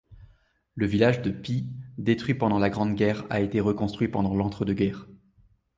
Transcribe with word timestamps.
Le 0.73 0.87
village 0.87 1.21
de 1.21 1.29
Pys, 1.29 1.69
détruit 1.99 2.33
pendant 2.33 2.57
la 2.57 2.71
Grande 2.71 2.95
Guerre 2.95 3.23
a 3.29 3.39
été 3.39 3.59
reconstruit 3.59 4.07
pendant 4.07 4.33
l'entre-deux-guerres. 4.33 5.05